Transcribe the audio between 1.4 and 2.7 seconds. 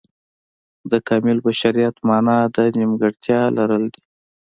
بشریت معنا د